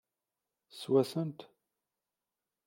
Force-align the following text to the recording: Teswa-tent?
Teswa-tent? 0.69 1.39